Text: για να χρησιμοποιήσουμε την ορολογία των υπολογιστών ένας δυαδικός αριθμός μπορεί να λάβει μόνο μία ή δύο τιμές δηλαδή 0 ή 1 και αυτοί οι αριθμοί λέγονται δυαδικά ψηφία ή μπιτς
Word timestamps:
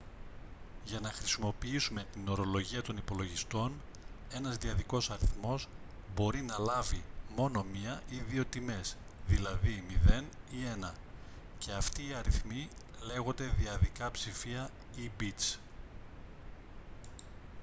για 0.85 0.99
να 0.99 1.11
χρησιμοποιήσουμε 1.11 2.05
την 2.13 2.27
ορολογία 2.27 2.81
των 2.81 2.97
υπολογιστών 2.97 3.71
ένας 4.31 4.57
δυαδικός 4.57 5.09
αριθμός 5.09 5.67
μπορεί 6.15 6.41
να 6.41 6.57
λάβει 6.59 7.03
μόνο 7.35 7.65
μία 7.73 8.01
ή 8.09 8.15
δύο 8.17 8.45
τιμές 8.45 8.97
δηλαδή 9.27 9.83
0 10.07 10.23
ή 10.51 10.57
1 10.89 10.91
και 11.57 11.71
αυτοί 11.71 12.07
οι 12.07 12.13
αριθμοί 12.13 12.67
λέγονται 13.05 13.45
δυαδικά 13.57 14.11
ψηφία 14.11 14.69
ή 14.97 15.11
μπιτς 15.17 15.59